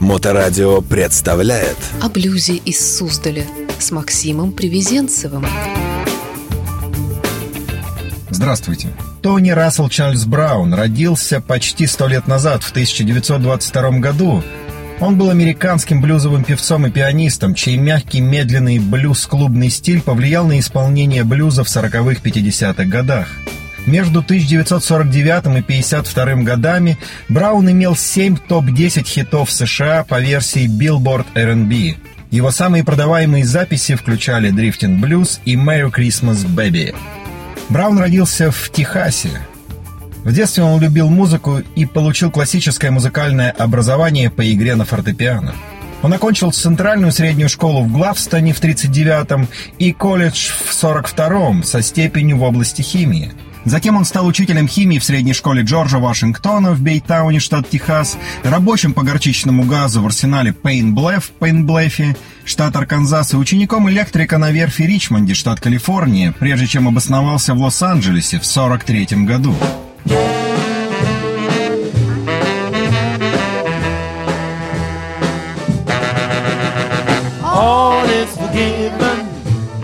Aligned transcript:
Моторадио 0.00 0.80
представляет 0.80 1.76
О 2.00 2.08
блюзе 2.08 2.54
из 2.56 2.96
Суздаля 2.96 3.44
с 3.78 3.90
Максимом 3.90 4.52
Привезенцевым. 4.52 5.46
Здравствуйте. 8.30 8.88
Тони 9.20 9.50
Рассел 9.50 9.90
Чарльз 9.90 10.24
Браун 10.24 10.72
родился 10.72 11.42
почти 11.42 11.86
сто 11.86 12.08
лет 12.08 12.26
назад, 12.26 12.62
в 12.62 12.70
1922 12.70 13.90
году. 13.98 14.42
Он 15.00 15.18
был 15.18 15.28
американским 15.28 16.00
блюзовым 16.00 16.44
певцом 16.44 16.86
и 16.86 16.90
пианистом, 16.90 17.54
чей 17.54 17.76
мягкий, 17.76 18.20
медленный 18.20 18.78
блюз-клубный 18.78 19.68
стиль 19.68 20.00
повлиял 20.00 20.46
на 20.46 20.60
исполнение 20.60 21.24
блюза 21.24 21.62
в 21.62 21.68
40-х-50-х 21.68 22.84
годах. 22.84 23.28
Между 23.90 24.20
1949 24.20 25.46
и 25.46 25.48
1952 25.48 26.44
годами 26.44 26.96
Браун 27.28 27.68
имел 27.72 27.96
7 27.96 28.36
топ-10 28.36 29.04
хитов 29.04 29.50
США 29.50 30.04
по 30.04 30.20
версии 30.20 30.68
Billboard 30.68 31.26
R&B. 31.34 31.96
Его 32.30 32.52
самые 32.52 32.84
продаваемые 32.84 33.44
записи 33.44 33.96
включали 33.96 34.52
Drifting 34.52 35.00
Blues 35.00 35.40
и 35.44 35.56
Merry 35.56 35.90
Christmas 35.90 36.46
Baby. 36.46 36.94
Браун 37.68 37.98
родился 37.98 38.52
в 38.52 38.70
Техасе. 38.70 39.40
В 40.22 40.32
детстве 40.32 40.62
он 40.62 40.80
любил 40.80 41.08
музыку 41.08 41.60
и 41.74 41.84
получил 41.84 42.30
классическое 42.30 42.92
музыкальное 42.92 43.50
образование 43.50 44.30
по 44.30 44.48
игре 44.52 44.76
на 44.76 44.84
фортепиано. 44.84 45.52
Он 46.02 46.12
окончил 46.12 46.52
центральную 46.52 47.10
среднюю 47.10 47.48
школу 47.48 47.82
в 47.82 47.92
Главстоне 47.92 48.52
в 48.52 48.58
1939 48.58 49.48
и 49.80 49.92
колледж 49.92 50.50
в 50.50 50.80
1942 50.80 51.64
со 51.64 51.82
степенью 51.82 52.36
в 52.36 52.44
области 52.44 52.82
химии– 52.82 53.32
Затем 53.64 53.96
он 53.96 54.04
стал 54.04 54.26
учителем 54.26 54.66
химии 54.66 54.98
в 54.98 55.04
средней 55.04 55.34
школе 55.34 55.62
Джорджа 55.62 55.98
Вашингтона 55.98 56.72
в 56.72 56.80
Бейтауне, 56.80 57.40
штат 57.40 57.68
Техас, 57.68 58.16
рабочим 58.42 58.94
по 58.94 59.02
горчичному 59.02 59.64
газу 59.64 60.00
в 60.02 60.06
арсенале 60.06 60.52
Пейн-Блеф 60.52 61.24
в 61.26 61.32
Пейн-Блефе, 61.38 62.16
штат 62.44 62.74
Арканзас, 62.76 63.34
и 63.34 63.36
учеником 63.36 63.88
электрика 63.90 64.38
на 64.38 64.50
верфи 64.50 64.82
Ричмонде, 64.82 65.34
штат 65.34 65.60
Калифорния, 65.60 66.32
прежде 66.32 66.66
чем 66.66 66.88
обосновался 66.88 67.54
в 67.54 67.60
Лос-Анджелесе 67.60 68.38
в 68.38 68.48
1943 68.48 69.24
году. 69.26 69.54
All 77.42 78.06
is 78.08 78.34
forgiven, 78.38 79.28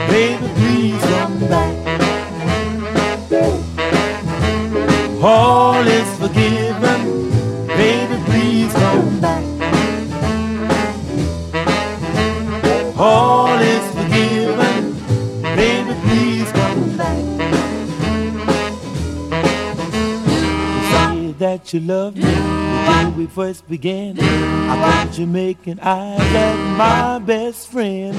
baby, 0.09 0.49
please 0.57 1.03
come 1.03 1.49
back. 1.51 1.86
First 23.37 23.69
began. 23.69 24.17
I 24.19 24.75
thought 24.81 25.27
making 25.27 25.79
eyes 25.81 26.35
at 26.47 26.57
my 26.79 27.19
best 27.19 27.69
friend. 27.71 28.17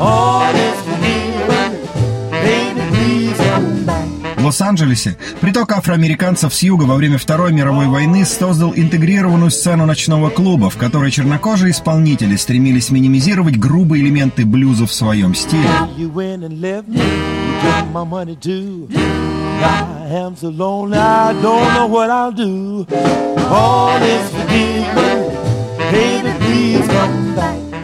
All 0.00 0.52
is 0.68 0.78
forgiven, 0.88 1.70
baby, 2.42 2.82
please 2.90 3.38
come 3.38 3.86
back. 3.86 4.08
В 4.36 4.44
Лос-Анджелесе 4.44 5.16
приток 5.40 5.70
афроамериканцев 5.72 6.52
с 6.52 6.62
юга 6.62 6.82
во 6.82 6.96
время 6.96 7.16
Второй 7.16 7.52
мировой 7.52 7.86
войны 7.86 8.24
создал 8.24 8.72
интегрированную 8.74 9.52
сцену 9.52 9.86
ночного 9.86 10.30
клуба, 10.30 10.68
в 10.68 10.76
которой 10.76 11.12
чернокожие 11.12 11.70
исполнители 11.70 12.34
стремились 12.34 12.90
минимизировать 12.90 13.56
грубые 13.56 14.02
элементы 14.02 14.44
блюза 14.44 14.86
в 14.86 14.92
своем 14.92 15.34
стиле. 15.36 15.68
Am 20.08 20.36
so 20.36 20.48
lonely, 20.50 20.98
I 20.98 21.32
don't 21.32 21.74
know 21.74 21.86
what 21.86 22.10
I'll 22.10 22.32
do. 22.32 22.86
All 23.50 24.02
is. 24.02 24.36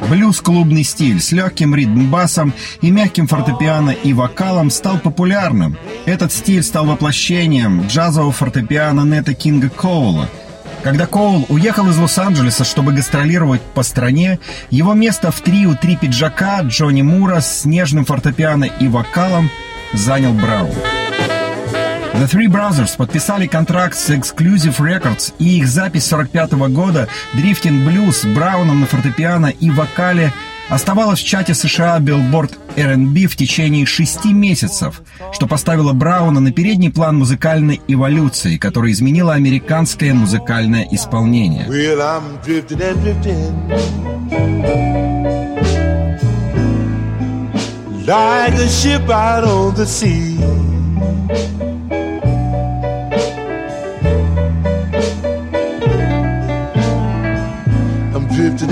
Блюз-клубный 0.08 0.84
стиль 0.84 1.20
с 1.20 1.32
легким 1.32 1.74
ритм-басом 1.74 2.52
и 2.82 2.90
мягким 2.90 3.26
фортепиано 3.26 3.90
и 3.90 4.12
вокалом 4.12 4.70
стал 4.70 4.98
популярным. 4.98 5.78
Этот 6.04 6.32
стиль 6.32 6.62
стал 6.62 6.84
воплощением 6.84 7.86
джазового 7.86 8.30
фортепиано 8.30 9.02
Нета 9.02 9.32
Кинга 9.32 9.70
Коула. 9.70 10.28
Когда 10.82 11.06
Коул 11.06 11.46
уехал 11.48 11.88
из 11.88 11.96
Лос-Анджелеса, 11.96 12.64
чтобы 12.64 12.92
гастролировать 12.92 13.62
по 13.62 13.82
стране, 13.82 14.38
его 14.68 14.92
место 14.92 15.30
в 15.30 15.40
трио 15.40 15.76
«Три 15.80 15.96
пиджака» 15.96 16.60
Джонни 16.60 17.00
Мура 17.00 17.40
с 17.40 17.64
нежным 17.64 18.04
фортепиано 18.04 18.64
и 18.64 18.88
вокалом 18.88 19.48
занял 19.94 20.34
Браун. 20.34 20.74
The 22.14 22.28
Three 22.28 22.46
Brothers 22.46 22.96
подписали 22.96 23.46
контракт 23.46 23.96
с 23.96 24.10
Exclusive 24.10 24.76
Records, 24.78 25.32
и 25.38 25.58
их 25.58 25.66
запись 25.66 26.06
45 26.06 26.52
года 26.70 27.08
Drifting 27.34 27.86
Blues 27.86 28.12
с 28.12 28.24
Брауном 28.26 28.80
на 28.80 28.86
фортепиано 28.86 29.46
и 29.46 29.70
вокале 29.70 30.32
оставалась 30.68 31.20
в 31.20 31.24
чате 31.26 31.54
США 31.54 31.98
Billboard 31.98 32.52
R&B 32.76 33.26
в 33.26 33.36
течение 33.36 33.86
шести 33.86 34.32
месяцев, 34.32 35.02
что 35.32 35.46
поставило 35.46 35.94
Брауна 35.94 36.40
на 36.40 36.52
передний 36.52 36.92
план 36.92 37.18
музыкальной 37.18 37.80
эволюции, 37.88 38.58
которая 38.58 38.92
изменила 38.92 39.32
американское 39.34 40.12
музыкальное 40.12 40.86
исполнение. 40.90 41.66
Well, 41.66 42.22
drifting 42.44 42.78
drifting. 43.02 44.32
Like 48.06 48.54
a 48.54 48.68
ship 48.68 49.08
out 49.08 49.44
on 49.44 49.74
the 49.74 49.86
sea. 49.86 51.71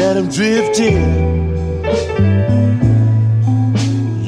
Drifting 0.01 0.09
and 0.09 0.19
I'm 0.19 0.29
drifting. 0.29 1.01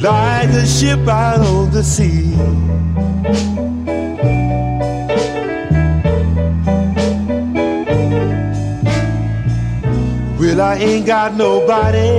Like 0.02 0.50
a 0.50 0.66
ship 0.66 1.08
out 1.08 1.40
on 1.40 1.70
the 1.70 1.82
sea. 1.82 2.34
Well, 10.38 10.60
I 10.60 10.76
ain't 10.78 11.06
got 11.06 11.34
nobody 11.34 12.18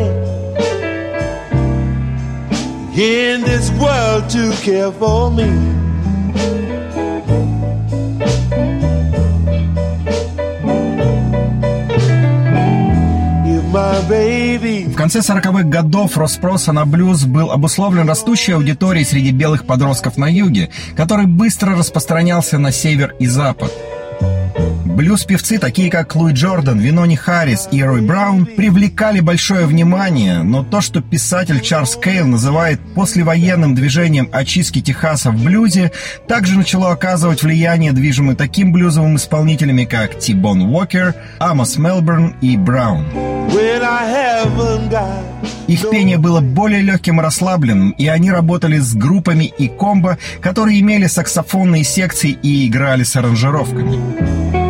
in 2.99 3.41
this 3.41 3.69
world 3.71 4.29
to 4.31 4.51
care 4.63 4.91
for 4.91 5.29
me. 5.29 5.73
В 14.05 14.95
конце 14.95 15.19
40-х 15.19 15.63
годов 15.63 16.17
рост 16.17 16.35
спроса 16.35 16.73
на 16.73 16.85
блюз 16.85 17.23
был 17.23 17.51
обусловлен 17.51 18.07
растущей 18.09 18.51
аудиторией 18.51 19.05
среди 19.05 19.31
белых 19.31 19.65
подростков 19.65 20.17
на 20.17 20.29
юге, 20.29 20.69
который 20.97 21.25
быстро 21.25 21.77
распространялся 21.77 22.57
на 22.59 22.73
север 22.73 23.15
и 23.19 23.27
запад. 23.27 23.71
Блюз-певцы, 24.93 25.57
такие 25.57 25.89
как 25.89 26.15
Луи 26.15 26.33
Джордан, 26.33 26.79
Винони 26.79 27.15
Харрис 27.15 27.67
и 27.71 27.81
Рой 27.81 28.01
Браун, 28.01 28.45
привлекали 28.45 29.21
большое 29.21 29.65
внимание, 29.65 30.43
но 30.43 30.63
то, 30.63 30.81
что 30.81 31.01
писатель 31.01 31.61
Чарльз 31.61 31.95
Кейл 31.95 32.27
называет 32.27 32.79
послевоенным 32.93 33.73
движением 33.73 34.29
очистки 34.31 34.81
Техаса 34.81 35.31
в 35.31 35.43
блюзе, 35.43 35.91
также 36.27 36.55
начало 36.59 36.91
оказывать 36.91 37.41
влияние, 37.41 37.91
движимое 37.91 38.35
таким 38.35 38.71
блюзовым 38.71 39.15
исполнителями, 39.15 39.85
как 39.85 40.19
Ти 40.19 40.35
Бон 40.35 40.61
Уокер, 40.61 41.15
Амос 41.39 41.77
Мелберн 41.77 42.35
и 42.41 42.55
Браун. 42.55 43.05
Их 45.67 45.89
пение 45.89 46.19
было 46.19 46.39
более 46.39 46.81
легким 46.81 47.19
и 47.19 47.23
расслабленным, 47.23 47.91
и 47.91 48.05
они 48.05 48.29
работали 48.29 48.77
с 48.77 48.93
группами 48.93 49.45
и 49.45 49.67
комбо, 49.69 50.19
которые 50.39 50.79
имели 50.79 51.07
саксофонные 51.07 51.83
секции 51.83 52.37
и 52.43 52.67
играли 52.67 53.01
с 53.01 53.15
аранжировками. 53.15 54.62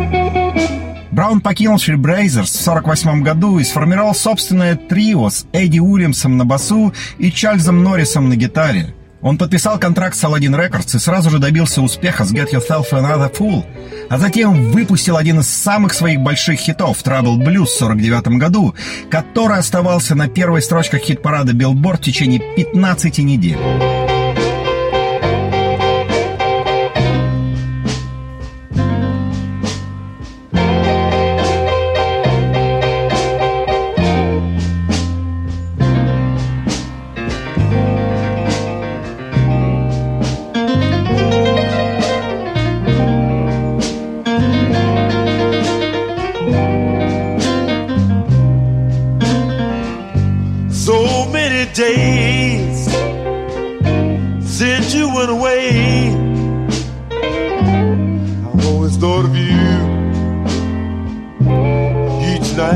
Браун 1.14 1.40
покинул 1.40 1.78
Шрибрейзерс 1.78 2.50
в 2.50 2.68
1948 2.68 3.22
году 3.22 3.60
и 3.60 3.64
сформировал 3.64 4.16
собственное 4.16 4.74
трио 4.74 5.30
с 5.30 5.46
Эдди 5.52 5.78
Уильямсом 5.78 6.36
на 6.36 6.44
басу 6.44 6.92
и 7.18 7.30
Чарльзом 7.30 7.84
Норрисом 7.84 8.28
на 8.28 8.34
гитаре. 8.34 8.92
Он 9.22 9.38
подписал 9.38 9.78
контракт 9.78 10.16
с 10.16 10.24
Aladdin 10.24 10.58
Records 10.58 10.96
и 10.96 10.98
сразу 10.98 11.30
же 11.30 11.38
добился 11.38 11.82
успеха 11.82 12.24
с 12.24 12.32
Get 12.32 12.50
Yourself 12.50 12.90
Another 12.90 13.32
Fool, 13.32 13.64
а 14.10 14.18
затем 14.18 14.72
выпустил 14.72 15.16
один 15.16 15.38
из 15.38 15.48
самых 15.48 15.94
своих 15.94 16.18
больших 16.18 16.58
хитов 16.58 17.00
Trouble 17.04 17.36
Blues 17.36 17.66
в 17.66 17.82
1949 17.82 18.40
году, 18.40 18.74
который 19.08 19.58
оставался 19.58 20.16
на 20.16 20.26
первой 20.26 20.62
строчках 20.62 21.02
хит-парада 21.02 21.52
Billboard 21.52 21.98
в 21.98 22.00
течение 22.00 22.40
15 22.56 23.18
недель. 23.18 24.03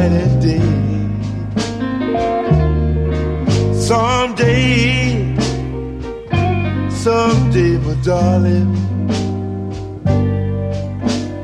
And 0.00 0.42
day. 0.42 0.58
Someday, 3.88 5.36
someday, 6.90 7.78
my 7.78 7.94
darling, 8.04 8.70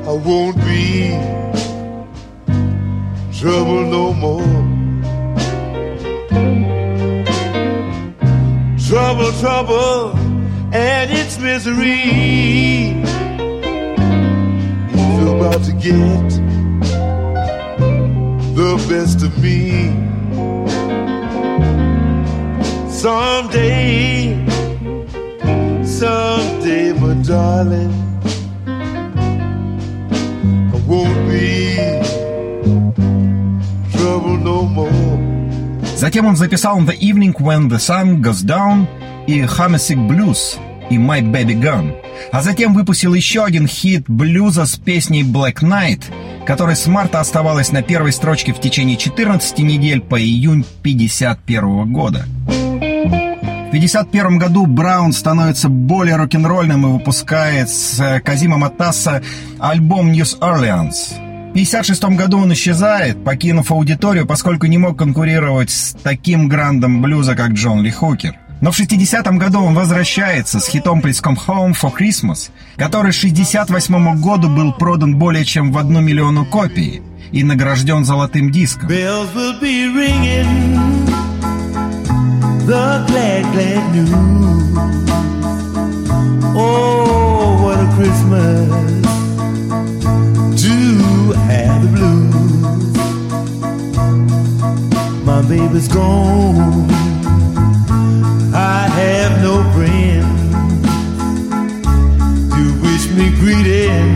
I 0.07 0.13
won't 0.27 0.57
be 0.57 1.09
trouble 3.39 3.83
no 3.97 4.13
more. 4.13 4.65
Trouble, 8.87 9.31
trouble, 9.39 10.15
and 10.73 11.11
its 11.11 11.37
misery 11.39 12.01
is 14.93 15.27
about 15.27 15.63
to 15.63 15.73
get 15.73 16.34
best 18.94 19.22
of 19.22 19.36
me. 19.42 19.90
Someday, 22.88 24.36
someday, 25.84 26.92
my 26.92 27.14
darling, 27.22 27.92
I 30.74 30.78
won't 30.86 31.28
be 31.28 31.76
trouble 33.96 34.36
no 34.36 34.62
more. 34.64 34.90
Затем 35.96 36.26
он 36.26 36.36
записал 36.36 36.80
«The 36.80 36.96
Evening 36.98 37.34
When 37.38 37.68
the 37.68 37.78
Sun 37.78 38.22
Goes 38.22 38.42
Down» 38.44 38.86
и 39.26 39.42
«Homesick 39.42 39.98
Blues» 40.08 40.58
и 40.89 40.95
«My 40.95 41.21
Baby 41.21 41.59
Gone». 41.59 41.95
А 42.31 42.41
затем 42.41 42.73
выпустил 42.73 43.13
еще 43.13 43.43
один 43.43 43.67
хит 43.67 44.05
блюза 44.07 44.65
с 44.65 44.75
песней 44.75 45.23
«Black 45.23 45.61
Knight», 45.61 46.03
которая 46.45 46.75
с 46.75 46.87
марта 46.87 47.19
оставалась 47.19 47.71
на 47.71 47.81
первой 47.81 48.13
строчке 48.13 48.53
в 48.53 48.59
течение 48.59 48.97
14 48.97 49.59
недель 49.59 50.01
по 50.01 50.19
июнь 50.21 50.65
1951 50.81 51.91
года. 51.91 52.25
В 52.47 53.77
1951 53.77 54.37
году 54.37 54.65
Браун 54.65 55.11
становится 55.11 55.67
более 55.67 56.15
рок-н-ролльным 56.15 56.87
и 56.87 56.91
выпускает 56.93 57.69
с 57.69 58.21
Казима 58.23 58.57
Матасса 58.57 59.21
альбом 59.59 60.11
«News 60.11 60.39
Orleans». 60.39 61.19
В 61.49 61.57
1956 61.57 62.03
году 62.17 62.39
он 62.39 62.53
исчезает, 62.53 63.23
покинув 63.23 63.71
аудиторию, 63.71 64.25
поскольку 64.25 64.65
не 64.67 64.77
мог 64.77 64.97
конкурировать 64.97 65.71
с 65.71 65.95
таким 66.03 66.47
грандом 66.47 67.01
блюза, 67.01 67.35
как 67.35 67.51
Джон 67.51 67.81
Ли 67.81 67.91
Хукер. 67.91 68.37
Но 68.61 68.71
в 68.71 68.79
60-м 68.79 69.37
году 69.37 69.61
он 69.61 69.75
возвращается 69.75 70.59
с 70.59 70.67
хитом 70.67 71.01
Please 71.01 71.21
Come 71.21 71.37
Home 71.47 71.73
for 71.73 71.91
Christmas, 71.93 72.49
который 72.77 73.11
к 73.11 73.15
68 73.15 74.21
году 74.21 74.49
был 74.49 74.73
продан 74.73 75.17
более 75.17 75.45
чем 75.45 75.71
в 75.71 75.77
одну 75.77 76.01
миллиону 76.01 76.45
копий 76.45 77.01
и 77.31 77.43
награжден 77.43 78.05
золотым 78.05 78.51
диском. 78.51 78.89
The 82.65 83.05
glad, 83.05 83.43
glad 83.53 83.93
news. 83.93 84.09
Oh, 86.57 87.61
what 87.61 87.77
a 87.77 87.85
Christmas 87.95 88.69
to 90.63 90.75
have 91.47 91.83
the 91.83 91.89
blues. 91.93 92.33
My 95.23 95.41
baby's 95.43 95.87
gone. 95.87 97.14
I 98.57 98.87
have 98.87 99.43
no 99.43 99.55
friend 99.73 100.25
to 102.55 102.63
wish 102.81 103.05
me 103.17 103.29
greeting 103.41 104.15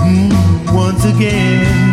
mm, 0.00 0.72
once 0.72 1.04
again. 1.04 1.88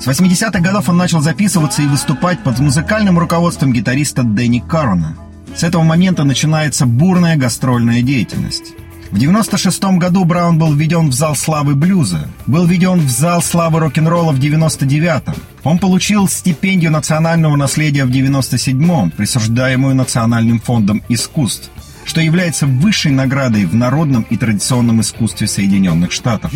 С 0.00 0.06
80-х 0.06 0.60
годов 0.60 0.88
он 0.88 0.96
начал 0.96 1.20
записываться 1.20 1.82
и 1.82 1.86
выступать 1.86 2.42
под 2.42 2.60
музыкальным 2.60 3.18
руководством 3.18 3.72
гитариста 3.72 4.22
Дэнни 4.22 4.60
Карона. 4.60 5.16
С 5.54 5.64
этого 5.64 5.82
момента 5.82 6.24
начинается 6.24 6.86
бурная 6.86 7.36
гастрольная 7.36 8.00
деятельность. 8.00 8.72
В 9.10 9.18
96 9.18 9.82
году 9.98 10.24
Браун 10.24 10.58
был 10.58 10.74
введен 10.74 11.08
в 11.08 11.14
зал 11.14 11.34
славы 11.34 11.74
блюза, 11.74 12.28
был 12.46 12.66
введен 12.66 13.00
в 13.00 13.08
зал 13.08 13.40
славы 13.40 13.80
рок-н-ролла 13.80 14.32
в 14.32 14.38
99-м. 14.38 15.34
Он 15.64 15.78
получил 15.78 16.28
стипендию 16.28 16.90
национального 16.92 17.56
наследия 17.56 18.04
в 18.04 18.10
97-м, 18.10 19.10
присуждаемую 19.12 19.94
Национальным 19.94 20.60
фондом 20.60 21.02
искусств, 21.08 21.70
что 22.04 22.20
является 22.20 22.66
высшей 22.66 23.12
наградой 23.12 23.64
в 23.64 23.74
народном 23.74 24.26
и 24.28 24.36
традиционном 24.36 25.00
искусстве 25.00 25.46
Соединенных 25.46 26.12
Штатов. 26.12 26.52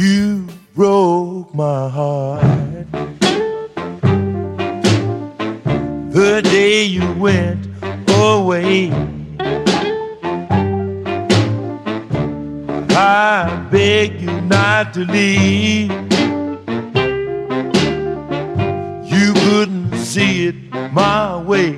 The 6.13 6.43
day 6.43 6.85
you 6.85 7.17
went 7.17 7.67
away. 8.07 9.12
I 12.95 13.69
beg 13.71 14.21
you 14.21 14.41
not 14.43 14.93
to 14.95 15.01
leave. 15.01 15.91
You 19.11 19.33
couldn't 19.35 19.97
see 19.97 20.49
it 20.49 20.55
my 20.93 21.43
way. 21.43 21.73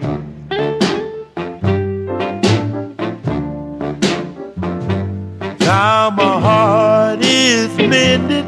Now 5.61 6.11
my 6.11 6.41
heart 6.41 7.21
is 7.23 7.77
mended, 7.79 8.45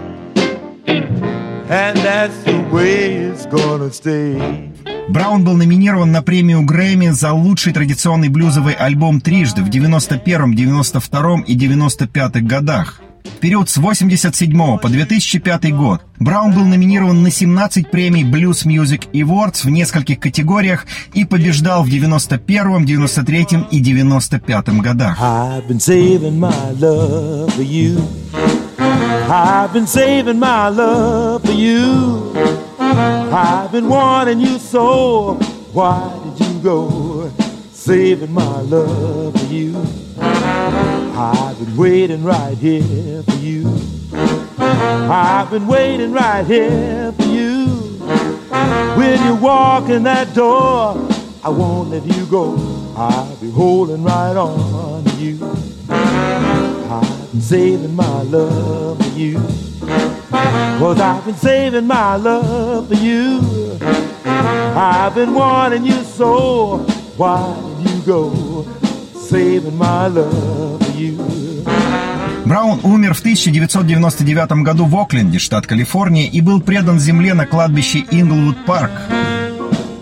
and 1.71 1.97
that's 1.99 2.37
the 2.45 2.59
way 2.73 3.15
it's 3.15 3.47
gonna 3.47 3.93
stay. 3.93 4.66
Браун 5.17 5.45
был 5.45 5.55
номинирован 5.55 6.13
на 6.13 6.21
премию 6.21 6.63
Грэмми 6.63 7.09
за 7.09 7.33
лучший 7.33 7.73
традиционный 7.73 8.29
блюзовый 8.29 8.75
альбом 8.75 9.23
трижды 9.23 9.63
в 9.63 9.71
91-м, 9.71 10.53
92-м 10.53 11.41
и 11.41 11.57
95-х 11.57 12.41
годах. 12.41 13.01
В 13.25 13.39
период 13.39 13.71
с 13.71 13.79
87 13.79 14.77
по 14.77 14.89
2005 14.91 15.75
год 15.75 16.03
Браун 16.19 16.53
был 16.53 16.67
номинирован 16.67 17.23
на 17.23 17.31
17 17.31 17.91
премий 17.91 18.25
Blues 18.25 18.67
Music 18.67 19.11
Awards 19.15 19.65
в 19.65 19.71
нескольких 19.71 20.21
категориях 20.21 20.85
и 21.15 21.25
побеждал 21.25 21.83
в 21.83 21.89
91-м, 21.89 22.85
93-м 22.85 23.69
и 23.71 23.83
95-м 23.83 24.81
годах. 24.81 25.17
I've 32.89 33.73
been 33.73 33.89
wanting 33.89 34.41
you 34.41 34.59
so. 34.59 35.35
Why 35.73 36.19
did 36.25 36.47
you 36.47 36.59
go? 36.61 37.31
Saving 37.73 38.33
my 38.33 38.61
love 38.63 39.39
for 39.39 39.47
you. 39.47 39.77
I've 40.19 41.59
been 41.59 41.77
waiting 41.77 42.25
right 42.25 42.57
here 42.57 43.23
for 43.23 43.37
you. 43.37 43.73
I've 44.13 45.51
been 45.51 45.67
waiting 45.67 46.13
right 46.13 46.47
here 46.47 47.13
for 47.13 47.25
you. 47.25 47.67
When 48.97 49.23
you 49.25 49.35
walk 49.35 49.89
in 49.89 50.03
that 50.05 50.35
door, 50.35 50.97
I 51.43 51.49
won't 51.49 51.91
let 51.91 52.05
you 52.05 52.27
go. 52.27 52.57
I'll 52.97 53.37
be 53.37 53.51
holding 53.51 54.03
right 54.03 54.37
on 54.37 55.05
to 55.05 55.17
you. 55.17 55.39
I've 55.89 57.31
been 57.33 57.41
saving 57.41 57.95
my 57.95 58.23
love 58.23 58.99
for 58.99 59.19
you. 59.19 59.66
Cause 60.79 61.01
I've 61.01 61.25
been 61.25 61.37
saving 61.37 61.87
my 61.87 62.17
love 62.17 62.89
for 62.89 62.95
you. 62.95 63.41
I've 64.77 65.15
been 65.15 65.35
wanting 65.35 65.85
you 65.85 66.05
so. 66.05 66.79
Why 67.17 67.57
did 67.83 67.91
you 67.91 68.03
go? 68.03 68.67
Saving 69.15 69.77
my 69.77 70.09
love 70.09 70.79
for 70.81 70.99
you. 70.99 71.19
Браун 72.45 72.79
умер 72.85 73.15
в 73.15 73.21
1999 73.21 74.63
году 74.63 74.85
в 74.85 74.97
Окленде, 74.97 75.41
штат 75.41 75.67
Калифорния, 75.67 76.27
и 76.27 76.41
был 76.41 76.61
предан 76.61 77.01
земле 77.01 77.35
на 77.35 77.45
кладбище 77.45 78.05
Инглвуд 78.11 78.65
Парк. 78.67 78.93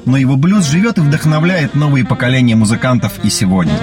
Но 0.05 0.19
его 0.19 0.37
блюз 0.37 0.67
живет 0.67 0.99
и 0.99 1.01
вдохновляет 1.01 1.75
новые 1.75 2.05
поколения 2.05 2.55
музыкантов 2.55 3.13
и 3.25 3.31
сегодня. 3.31 3.79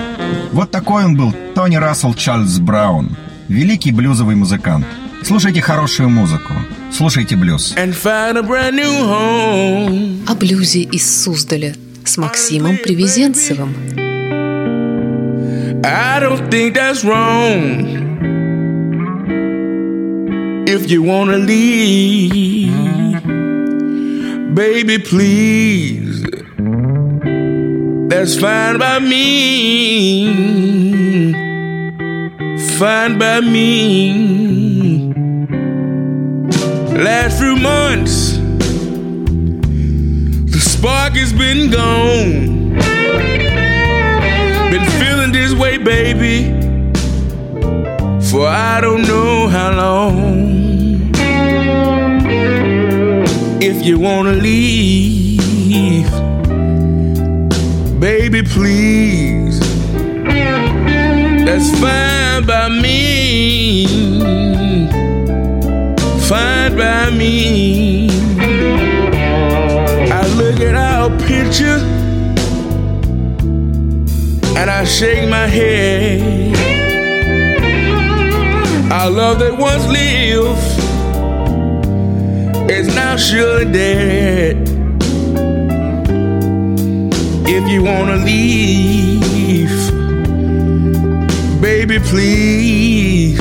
Вот 0.51 0.69
такой 0.69 1.05
он 1.05 1.15
был 1.15 1.33
Тони 1.55 1.77
Рассел 1.77 2.13
Чарльз 2.13 2.59
Браун, 2.59 3.17
великий 3.47 3.91
блюзовый 3.91 4.35
музыкант. 4.35 4.85
Слушайте 5.23 5.61
хорошую 5.61 6.09
музыку, 6.09 6.53
слушайте 6.91 7.35
блюз. 7.35 7.73
and 7.77 7.93
find 7.93 8.37
a 8.37 8.41
brand 8.41 8.73
new 8.73 9.05
home. 9.05 10.25
О 10.27 10.35
блюзе 10.35 10.81
из 10.81 11.23
Суздаля 11.23 11.75
с 12.05 12.17
Максимом 12.17 12.77
Привезенцевым. 12.77 13.73
I 15.83 16.19
don't 16.19 16.49
think 16.49 16.73
that's 16.75 17.03
wrong. 17.03 17.99
If 20.67 20.89
you 20.89 21.03
wanna 21.03 21.37
leave, 21.37 22.71
Baby, 24.53 24.97
please. 24.99 26.23
That's 28.09 28.35
fine 28.35 28.77
by 28.77 28.99
me. 28.99 30.27
Fine 32.81 33.19
by 33.19 33.41
me. 33.41 35.13
Last 36.97 37.37
few 37.39 37.55
months, 37.55 38.37
the 40.51 40.59
spark 40.59 41.13
has 41.13 41.31
been 41.31 41.69
gone. 41.69 42.73
Been 44.71 44.89
feeling 44.99 45.31
this 45.31 45.53
way, 45.53 45.77
baby, 45.77 46.49
for 48.31 48.47
I 48.47 48.81
don't 48.81 49.03
know 49.03 49.47
how 49.47 49.75
long. 49.75 51.11
If 53.61 53.85
you 53.85 53.99
wanna 53.99 54.33
leave, 54.33 56.09
baby, 57.99 58.41
please. 58.41 59.31
That's 61.45 61.71
fine 61.79 62.45
by 62.45 62.69
me. 62.69 63.85
Fine 66.29 66.77
by 66.77 67.09
me. 67.09 68.09
I 70.11 70.27
look 70.37 70.59
at 70.59 70.75
our 70.75 71.09
picture 71.27 71.79
and 74.55 74.69
I 74.69 74.83
shake 74.85 75.27
my 75.29 75.47
head. 75.47 76.55
Our 78.91 79.09
love 79.09 79.39
that 79.39 79.57
once 79.57 79.87
lived 79.87 80.59
is 82.69 82.93
now 82.93 83.15
surely 83.17 83.65
dead. 83.71 84.69
If 87.47 87.67
you 87.67 87.83
wanna 87.83 88.17
leave, 88.17 89.40
baby, 91.87 91.99
please, 92.05 93.39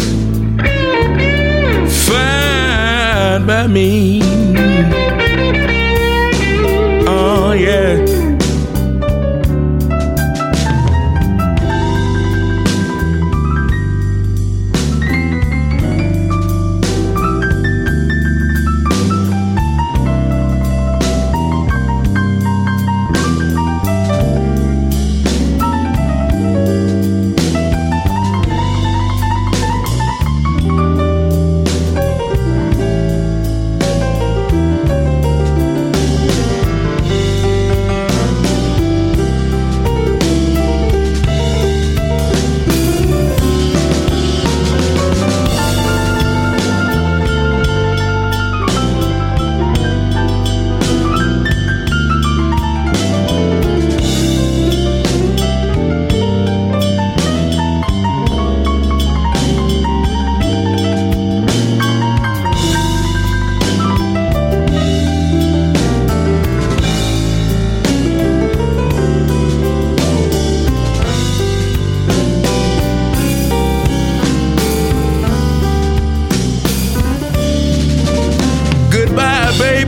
fine 2.06 3.46
by 3.46 3.66
me. 3.66 5.19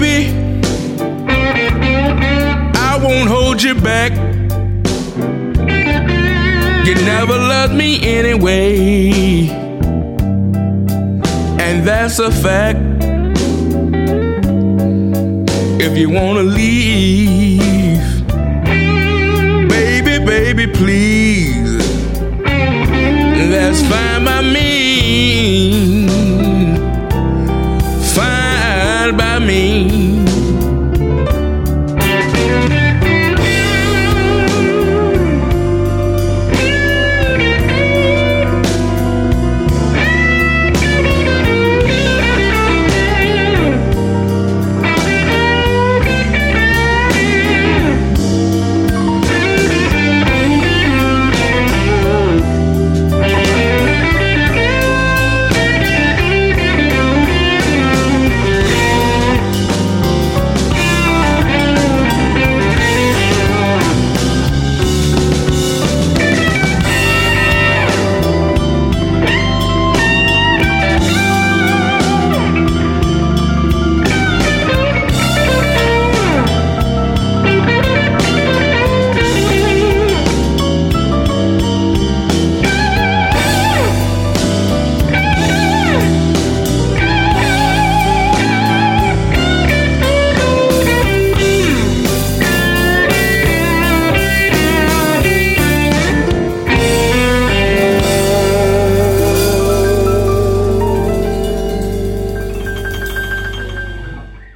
Baby. 0.02 0.34
I 2.74 2.98
won't 3.02 3.28
hold 3.28 3.62
you 3.62 3.74
back. 3.74 4.12
You 6.86 6.94
never 7.06 7.36
loved 7.38 7.74
me 7.74 8.02
anyway. 8.02 9.48
And 11.60 11.86
that's 11.86 12.18
a 12.18 12.30
fact. 12.30 12.78
If 15.80 15.96
you 15.96 16.10
wanna 16.10 16.42
leave, 16.42 18.02
baby, 19.68 20.24
baby, 20.24 20.66
please. 20.66 21.62
That's 23.52 23.82
fine 23.82 24.24
by 24.24 24.40